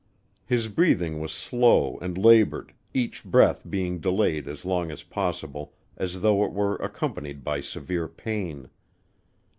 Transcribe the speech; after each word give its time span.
His 0.47 0.67
breathing 0.67 1.19
was 1.19 1.31
slow 1.31 1.99
and 1.99 2.17
labored, 2.17 2.73
each 2.91 3.23
breath 3.23 3.61
being 3.69 3.99
delayed 3.99 4.47
as 4.47 4.65
long 4.65 4.89
as 4.89 5.03
possible 5.03 5.73
as 5.95 6.21
though 6.21 6.43
it 6.43 6.53
were 6.53 6.75
accompanied 6.77 7.43
by 7.43 7.61
severe 7.61 8.07
pain. 8.07 8.71